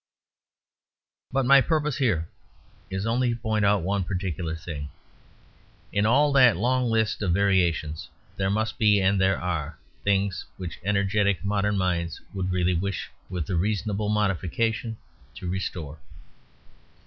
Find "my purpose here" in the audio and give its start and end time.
1.45-2.27